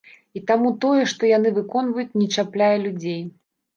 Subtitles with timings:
[0.37, 3.21] І таму тое, што яны выконваюць, не чапляе людзей.